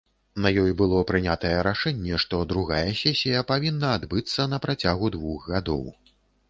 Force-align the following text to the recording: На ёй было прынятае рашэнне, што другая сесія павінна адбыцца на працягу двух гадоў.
На 0.43 0.51
ёй 0.61 0.71
было 0.79 1.01
прынятае 1.11 1.51
рашэнне, 1.67 2.17
што 2.25 2.41
другая 2.55 2.89
сесія 3.03 3.47
павінна 3.55 3.93
адбыцца 4.01 4.51
на 4.57 4.63
працягу 4.67 5.17
двух 5.19 5.39
гадоў. 5.55 5.91